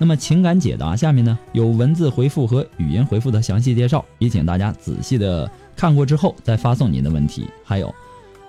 [0.00, 5.48] 那么情感解答下面呢有文字回复和语音回复的详细介绍，也请大家仔细的。
[5.76, 7.94] 看过之后再发送您的问题，还有，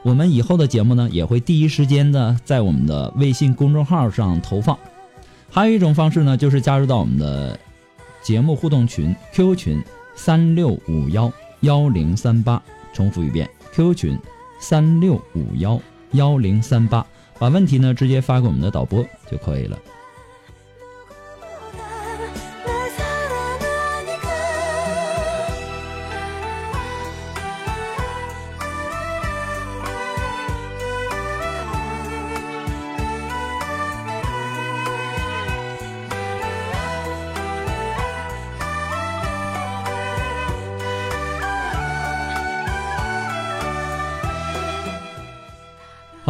[0.03, 4.77] 我们以后的节目呢也会第一时间的在我们的微信公众号上投放。
[5.49, 7.57] 还有一种方式呢，就是加入到我们的
[8.21, 9.81] 节目互动群 QQ 群
[10.15, 12.61] 三六五幺幺零三八，
[12.93, 14.19] 重复一遍 QQ 群
[14.59, 17.05] 三六五幺幺零三八，
[17.39, 19.77] 把问题呢直接发给我们的导播就可以了。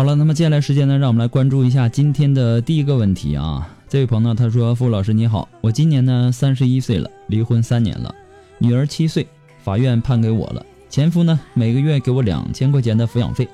[0.02, 3.70] 好了，那么接下来时间呢，让我们来关注一下今天的第一个问题啊。
[3.88, 8.12] 这位朋友他说：“傅老师你好，我今年呢三十一岁了，离婚三年了，
[8.58, 9.28] 女儿七岁，
[9.64, 10.66] 法院判给我了。
[10.90, 13.48] 前夫呢每个月给我两千块钱的抚养费。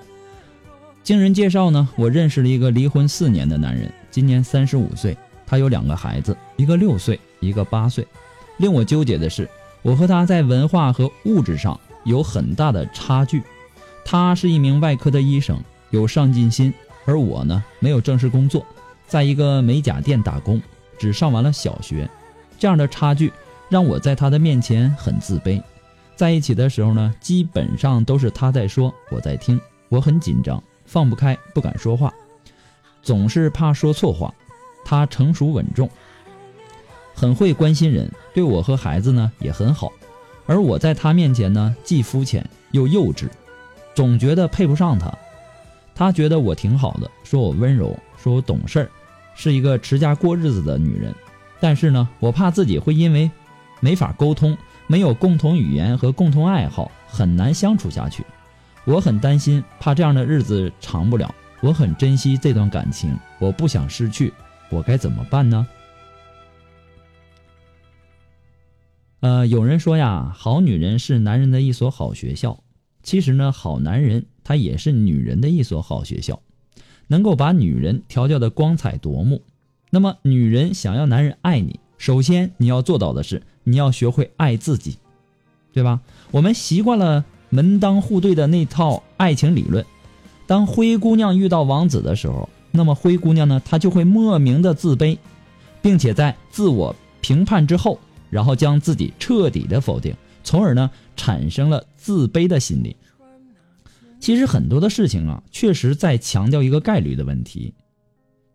[1.04, 8.08] 经人介绍呢，我认识了一个离婚四年的男人，今年三十五岁，他有两个孩子，一个六岁，一个八岁。
[8.56, 9.50] 令我纠结的是，
[9.82, 13.44] 我和他在文化和物质上有很大的差距。
[14.06, 15.60] 他是一名外科的医生。”
[15.90, 16.74] 有上进心，
[17.06, 18.66] 而我呢，没有正式工作，
[19.08, 20.62] 在一个美甲店打工，
[20.98, 22.10] 只上完了小学，
[22.60, 23.32] 这样的差距
[23.70, 25.62] 让我在他的面前很自卑。
[26.16, 29.60] 在一起的时候呢，基本上都是他在说，我在听，
[29.90, 32.14] 我很紧张，放不开，不敢说话，
[33.04, 34.34] 总是怕说错话。
[34.90, 35.90] 他成熟稳重，
[37.14, 39.92] 很会关心人，对我和孩子呢也很好，
[40.46, 43.28] 而我在他面前呢，既肤浅又幼稚，
[43.94, 45.14] 总觉得配不上他。
[45.98, 48.90] 他觉得我挺好的，说我温柔，说我懂事儿，
[49.34, 51.12] 是一个持家过日子的女人。
[51.60, 53.32] 但是呢，我怕自己会因为
[53.80, 54.56] 没法沟通，
[54.86, 58.24] 没有共同语言和共同爱好，很难相处下去。
[58.86, 61.34] 我很担心，怕这样的日子长不了。
[61.62, 64.32] 我很珍惜这段感情，我不想失去，
[64.70, 65.68] 我该怎么办呢？
[69.22, 72.60] 呃，有人说呀，好女人是男人的一所好学校。
[73.08, 76.42] 其实呢，好男人他也是女人的一所好学校，
[77.08, 79.44] 能够把女人调教的光彩夺目。
[79.90, 84.98] 那么，女人想要男人爱你，首先你要做到的是，你要学会爱自己，
[85.72, 86.02] 对吧？
[86.32, 89.86] 我们习惯了门当户对的那套爱情理论，
[90.46, 95.18] 当灰姑娘遇到王子的时候，那么灰姑娘呢，她就会莫名的自卑，
[95.82, 97.98] 并且在自我评判之后，
[98.30, 100.14] 然后将自己彻底的否定。
[100.48, 102.96] 从而呢，产生了自卑的心理。
[104.18, 107.74] 其实很多的事情啊，确实在强调一个概率的问题。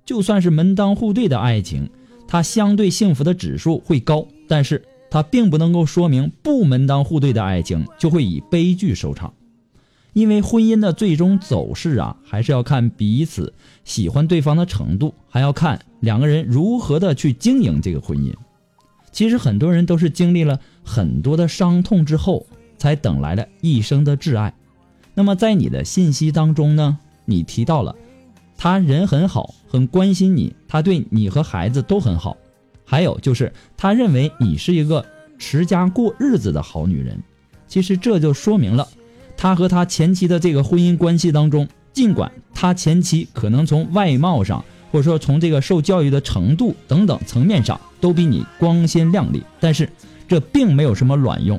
[0.07, 1.91] 就算是门当户对的爱情，
[2.27, 9.35] 它相对幸福的指数会高，但是它并不能够说明不门当户对的爱情就会以悲剧收场。
[10.15, 13.53] 因为婚姻的最终走势啊，还是要看彼此
[13.85, 18.33] 喜欢对方的程度，还要看两个人如何的去经营这个婚姻。
[19.13, 22.47] 其实很多人都是经历了很多的伤痛之后，
[22.79, 24.53] 才等来了一生的挚爱。
[25.15, 27.95] 那么在你的信息当中呢，你提到了
[28.57, 32.37] 他人很好，很关心你，他对你和孩子都很好。
[32.85, 35.05] 还有就是他认为你是一个
[35.39, 37.23] 持家过日子的好女人。
[37.69, 38.89] 其实这就说明了，
[39.37, 44.65] 他和他前妻的这个婚姻关系当中，尽管他前妻可能从外貌上。
[44.93, 49.89] 或者说，从这个受教育的程度等等层面上，都比你光鲜亮丽，但是
[50.29, 51.59] 这并没有什么卵用。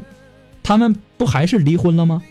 [0.61, 2.21] 他们不还是离婚了吗？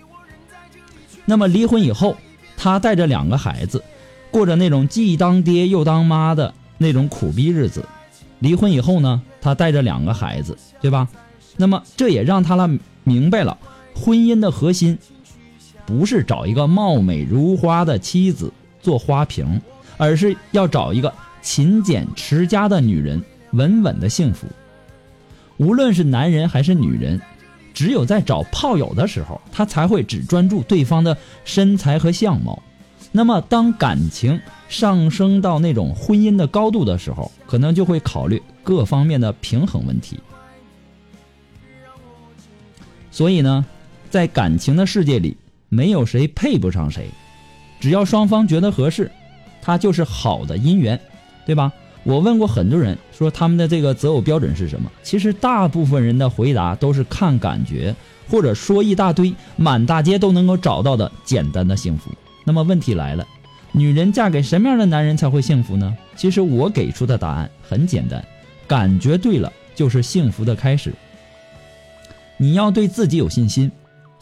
[1.25, 2.17] 那么离婚以后，
[2.57, 3.83] 他带着两个孩子，
[4.31, 7.85] 过着那种既当爹又当妈的那种苦逼日子。
[8.39, 11.09] 离婚以后呢，他带着两个孩子，对吧？
[11.57, 12.71] 那么这也让他了
[13.03, 13.59] 明白了，
[13.95, 14.97] 婚姻的核心
[15.85, 19.61] 不是找一个貌美如花的妻子做花瓶，
[20.03, 23.23] 而是要找一个勤俭持家的女人，
[23.53, 24.49] 稳稳的幸福。
[25.59, 27.23] 无论是男人还是女人，
[27.73, 32.61] 只有在找炮友的时候，他才会只专注对方的身材和相貌。
[33.13, 40.19] 那么，当感情上升到那种婚姻的高度的时候，可能就会考虑各方面的平衡问题。
[43.13, 43.65] 所以呢，
[44.11, 45.37] 在感情的世界里，
[45.69, 47.09] 没有谁配不上谁，
[47.79, 49.09] 只要双方觉得合适，
[49.63, 51.01] 它就是好的姻缘，
[51.47, 51.73] 对吧？
[52.05, 54.91] 我问过很多人，说他们的这个择偶标准是什么？
[55.05, 57.95] 其实大部分人的回答都是看感觉，
[58.29, 62.11] 或者说一大堆满大街都能够找到的简单的幸福。
[62.45, 63.25] 那么问题来了，
[63.71, 65.97] 女人嫁给什么样的男人才会幸福呢？
[66.17, 68.25] 其实我给出的答案很简单，
[68.67, 70.93] 感觉对了就是幸福的开始。
[72.37, 73.71] 你要对自己有信心。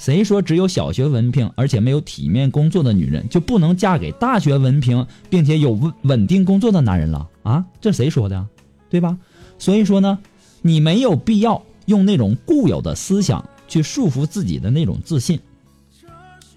[0.00, 7.66] 谁说只有小学文凭而且没有体面工作的女人就不能嫁给大学文凭并且有稳稳定工作的男人了啊？
[7.82, 8.48] 这谁说的？
[8.88, 9.18] 对吧？
[9.58, 10.18] 所以说呢，
[10.62, 15.38] 你没有必要用那种固有的思想去束缚自己的那种自信。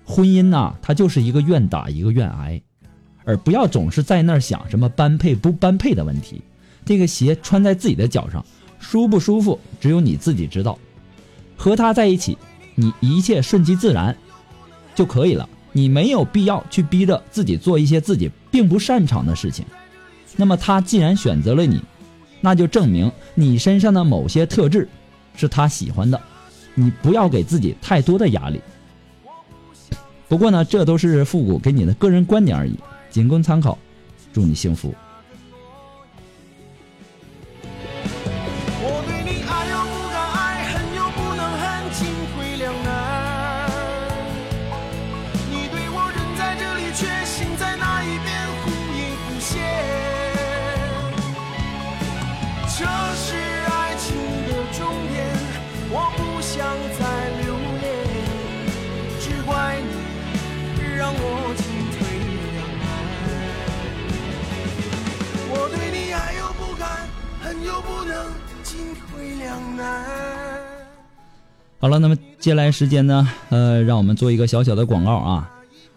[0.05, 2.61] 婚姻呐，它就是一个愿打一个愿挨，
[3.25, 6.41] 而不要总是在那儿想什么般配不般配的问题。
[6.85, 8.45] 这个鞋穿在自己的脚上，
[8.79, 10.79] 舒不舒服，只有你自己知道。
[11.57, 12.37] 和他在一起，
[12.75, 14.15] 你一切顺其自然
[14.95, 15.47] 就可以了。
[15.71, 19.65] 你没有必要去逼着自己做一些自己并不擅长的事情。
[20.35, 21.81] 那么他既然选择了你，
[22.41, 24.87] 那就证明你身上的某些特质
[25.35, 26.21] 是他喜欢的。
[26.75, 28.61] 你不要给自己太多的压力。
[30.27, 32.75] 不过呢，这都是复古给你的个人观点而已，
[33.09, 33.77] 仅供参考。
[34.31, 34.93] 祝你幸福。
[67.65, 68.25] 又不能
[68.63, 70.05] 进退两难
[71.79, 73.27] 好了，那么接下来时间呢？
[73.49, 75.49] 呃，让我们做一个小小的广告啊。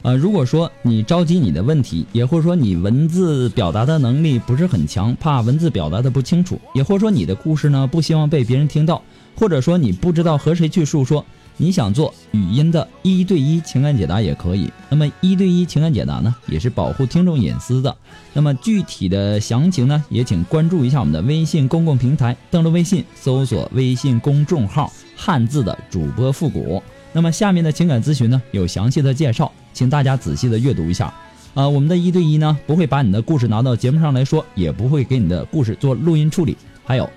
[0.02, 9.02] 呃，如果说你着急你的问题，也或者说你文字表达的能力不是很强，怕文字表达的不清楚，也或者说你的故事呢不希望被别人听到，
[9.36, 11.24] 或者说你不知道和谁去诉说。
[11.58, 14.70] 你想做语音的一对一情感解答也可以。
[14.90, 17.96] 那么一对一情感解答呢，也是保护听众隐私的。
[18.34, 26.82] 那么具体的详情呢，也请关注一下我们的微信公共平台，登录微信搜索微信公众号汉字的主播复古。
[27.12, 31.12] 那么下面的情感咨询呢，有详细的介绍，请大家仔细的阅读一下。
[31.54, 36.54] 啊，我们的一对一呢，不会把你的故事拿到节目上来说，也不会给你的故事做录音处理。
[36.84, 37.08] 还有，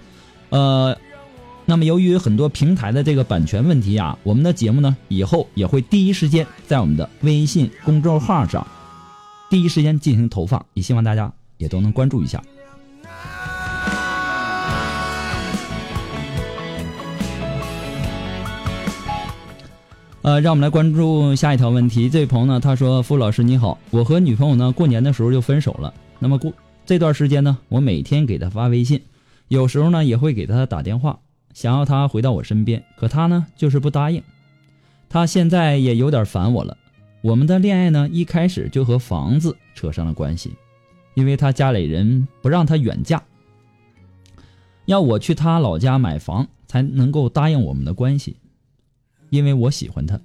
[0.50, 0.98] 呃。
[1.70, 8.66] 那么，由于很多平台的这个版权问题啊，我们的节目呢，以后也会第一时间在我们的微信公众号上
[9.52, 12.42] 第一时间进行投放，也希望大家也都能关注一下。
[20.24, 22.10] 呃，让我们来关注下一条问题。
[22.10, 25.94] 这位朋友呢，他说：“傅老师你好，我和女朋友呢过年的时候就分手了。
[26.18, 26.52] 那么过
[26.88, 29.04] 这段时间呢，我每天给她发微信，
[29.50, 31.20] 有时候呢也会给她打电话。”
[31.54, 34.24] 想要他回到我身边，可他呢就是不答应。
[35.10, 36.78] 他现在也有点烦我了。
[37.22, 40.56] 我们的恋爱呢一开始就和房子扯上了关系，
[41.16, 43.22] 因为他家里人不让他远嫁，
[44.86, 48.38] 要我去他老家买房才能够答应我们的关系。
[49.30, 50.20] 因为我喜欢他，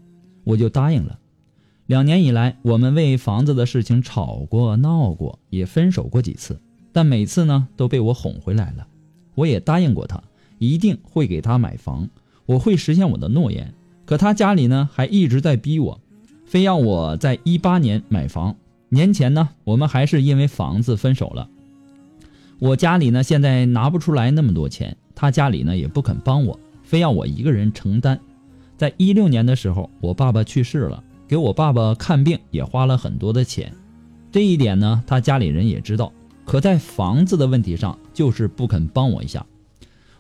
[0.45, 1.19] 我就答应了。
[1.87, 6.59] 两年以来，我们为房子的事情吵过、闹过，也分手过几次，
[6.93, 8.87] 但每次呢都被我哄回来了。
[9.35, 10.23] 我也答应过他。
[10.65, 12.09] 一定会给他买房，
[12.47, 13.75] 我会实现我的诺言。
[14.07, 16.01] 可他家里呢，还一直在逼我，
[16.47, 18.57] 非要我在一八年买房。
[18.89, 21.49] 年前呢，我们还是因为房子分手了。
[22.59, 28.19] 我家里呢，现在拿不出来那么多钱，他家里呢也不肯帮我，非要我一个人承担。
[28.77, 33.73] 在一六年的时候，我爸爸去世了，给我爸爸看病也花了很多的钱。
[34.31, 36.13] 这一点呢，他家里人也知道。
[36.45, 39.45] 可在房子的问题上，就是不肯帮我一下。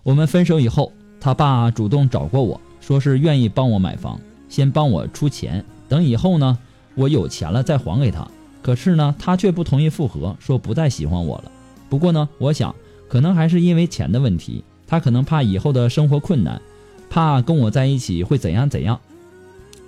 [0.04, 4.20] 我们分手以后，他爸主动找过我，说是愿意帮我买房，
[4.50, 6.58] 先帮我出钱，等以后呢，
[6.94, 8.28] 我有钱了再还给他。
[8.60, 11.50] 可是呢，他却不同意复合，说不再喜欢我了。
[11.88, 12.74] 不过呢，我想
[13.08, 16.60] 可能还是因为钱的问题，他可能怕以后的生活困难，
[17.08, 19.00] 怕跟我在一起会怎样怎样。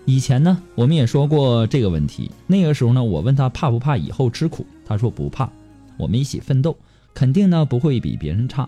[0.07, 2.31] 以前呢，我们也说过这个问题。
[2.47, 5.51] 那个时候呢，我问他怕不怕以后吃苦，他说不怕。
[5.99, 6.75] 我们一起奋斗，
[7.13, 8.67] 肯定呢不会比别人差。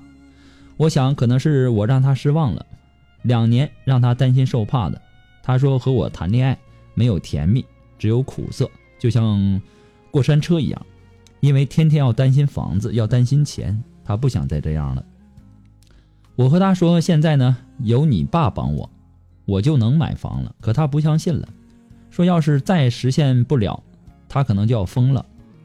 [0.78, 2.64] 我想可能是我让他失望了，
[3.20, 4.98] 两年让他担心受怕的。
[5.42, 6.58] 他说和我谈恋爱
[6.94, 7.62] 没有甜蜜，
[7.98, 9.60] 只有苦涩，就像
[10.10, 10.86] 过山车一样。
[11.40, 15.04] 因为天天要担心房子，要担心钱，他不想再这样了。
[16.36, 18.88] 我和他说现在呢有你爸帮我。
[19.44, 21.48] 我就能买房了，可他不相信了，
[22.10, 23.82] 说要是再实现不了，
[24.28, 25.24] 他可能就要疯了。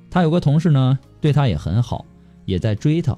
[0.10, 2.06] 他有个同事呢，对他也很好，
[2.46, 3.18] 也在追他，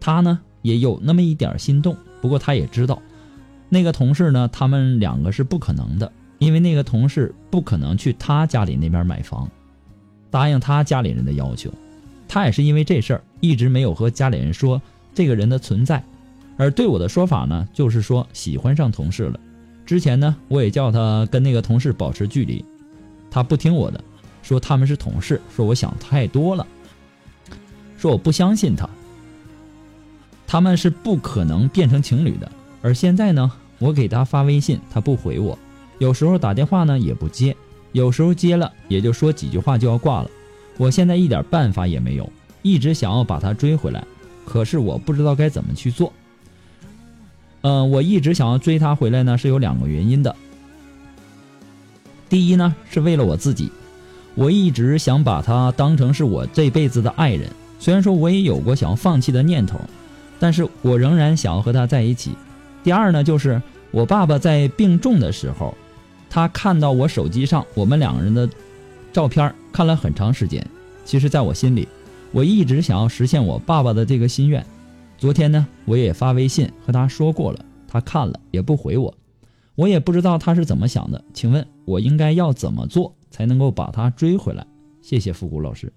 [0.00, 1.96] 他呢也有那么一点心动。
[2.20, 3.00] 不过他也知道，
[3.70, 9.50] 那个同事呢，他们两个是不可能的，因为那个同事不可能去他家里那边买房，
[10.30, 11.72] 答应他家里人的要求。
[12.28, 14.80] 他也是因为这事儿，一直没有和家里人说
[15.14, 16.04] 这个人的存在，
[16.58, 19.40] 而对我的说法呢，就是说喜欢上同事了。
[19.86, 22.62] 之前呢，我也叫他跟那个同事保持距离，
[23.30, 24.04] 他不听我的，
[24.42, 26.66] 说他们是同事，说我想太多了，
[27.96, 28.86] 说我不相信他，
[30.48, 32.50] 他们是不可能变成情侣的。
[32.82, 35.56] 而现在呢，我给他发微信，他不回我，
[35.98, 37.54] 有时候打电话呢也不接，
[37.92, 40.30] 有时候接了也就说几句话就要挂了。
[40.78, 44.02] 我现在一点办法也没有，一直想要把他追回来，
[44.46, 46.12] 可是我不知道该怎么去做。
[47.60, 50.34] 嗯，我一直想要追他回来呢，是有两个原因的。
[52.28, 53.70] 第一呢，是为了我自己，
[54.36, 57.50] 我一直想把他当成是我这辈子的爱人。
[57.80, 59.80] 虽然说我也有过想要放弃的念头，
[60.38, 62.32] 但是我仍然想要和他在一起。
[62.84, 65.74] 第二呢，就是我爸爸在病重的时候，
[66.30, 68.48] 他看到我手机上我们两个人的
[69.12, 70.64] 照片，看了很长时间。
[71.04, 71.88] 其实，在我心里，
[72.32, 74.64] 我一直想要实现我爸爸的这个心愿。
[75.16, 79.12] 昨天呢，我也发微信和他说过了，他看了也不回我，
[79.74, 81.24] 我也不知道他是怎么想的。
[81.34, 84.66] 请问，我应该要怎么做才能够把他追回来？
[85.00, 85.92] 谢谢复古老师。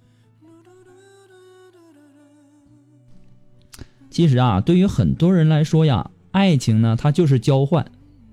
[4.12, 7.84] 其实啊，对于很多人来说呀，爱情呢，它就是交换。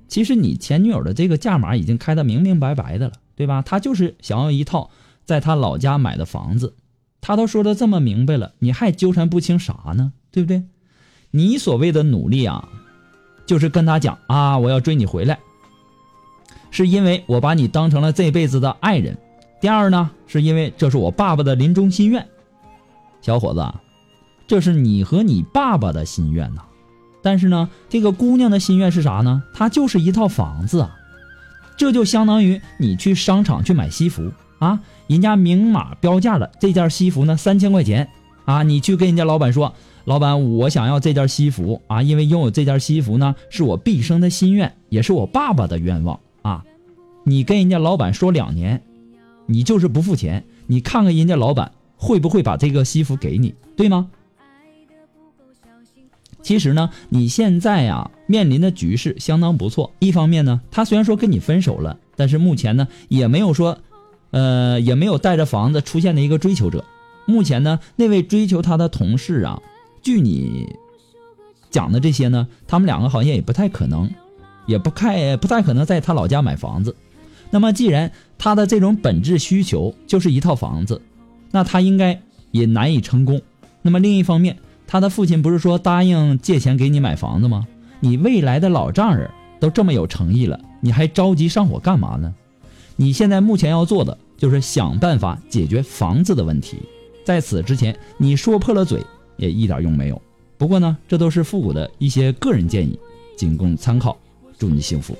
[0.09, 3.63] 其实你前女友的这个价码已经开得明明白白的了，对吧？
[3.63, 4.91] 她就是想要一套
[5.25, 6.75] 在她老家买的房子，
[7.21, 10.13] 她都说的这么明白了，你还纠缠不清啥呢？
[10.33, 10.65] 对不对？
[11.31, 12.69] 你所谓的努力啊，
[13.47, 15.39] 就是跟他讲啊，我要追你回来，
[16.71, 19.17] 是因为我把你当成了这辈子的爱人。
[19.61, 22.27] 第二呢，是因为这是我爸爸的临终心愿。
[23.21, 23.61] 小伙子，
[24.49, 26.63] 这是你和你爸爸的心愿呐。
[27.23, 29.45] 但是呢，这个姑娘的心愿是啥呢？
[29.55, 30.97] 她就是一套房子啊。
[31.77, 38.09] 这就相当于你去商场去买西服啊，人家明码标价的这件西服呢三千块钱
[38.47, 39.73] 啊，你去跟人家老板说。
[40.05, 46.65] 老板，我想要这件西服啊，因为拥有这件西服呢，是我毕生的心愿，也是我爸爸的愿望啊。
[47.25, 48.83] 你跟人家老板说两年，
[49.45, 54.09] 你就是不付钱，你看看人家老板会不会把这个西服给你，对吗？
[56.43, 59.93] 其实呢，你现在呀面临的局势相当不错。
[59.99, 63.79] 一方面呢，他虽然说跟你分手了，但是目前呢也没有说，
[64.31, 66.85] 呃，也没有带着房子出现的一个追求者。
[67.27, 69.61] 目前呢，那位追求他的同事啊。
[70.01, 70.67] 据你
[71.71, 74.11] 讲的这些呢，他们两个好像也不太可能，
[74.67, 76.97] 也不太不太可能在他老家买房子。
[77.51, 81.03] 那么，既然他的这种本质需求就是一套房子，
[81.51, 83.43] 那他应该也难以成功。
[83.83, 84.57] 那么，另一方面，
[84.89, 87.69] 他的父亲不是说答应借钱给你买房子吗？
[88.01, 89.31] 你未来的老丈人
[89.61, 92.35] 都这么有诚意了，你还着急上火干嘛呢？
[92.97, 96.79] 你现在目前要做的就是想办法解决房子的问题。
[97.25, 99.01] 在此之前，你说破了嘴。
[99.37, 100.21] 也一点用没有。
[100.57, 102.99] 不过呢，这都是复古的一些个人建议，
[103.37, 104.19] 仅供参考。
[104.59, 105.17] 祝你幸福。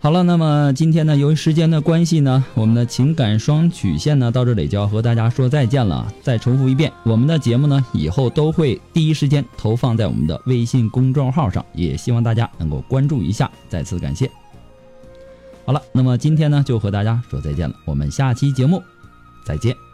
[0.00, 6.06] 好了，那么今天呢，由于时间的关系呢，我们的情感双曲线呢，到这里就要和大家说再见了。
[6.22, 13.50] 再重复一遍，我们的节目呢，以后都会第一时间投放在我们的微信公众号上，也希望大家能够关注一下。
[13.68, 14.30] 再次感谢。
[15.66, 18.80] 好了，那么今天呢，就和大家说再见了，我们下期节目
[19.44, 19.87] 再见。